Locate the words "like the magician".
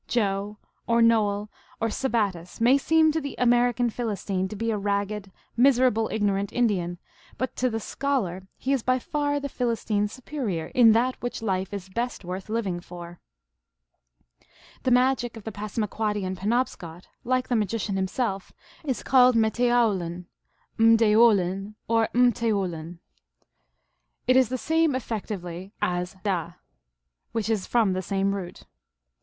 17.23-17.95